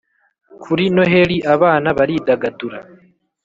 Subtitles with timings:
[0.61, 2.79] Kur noheli abana baridagadura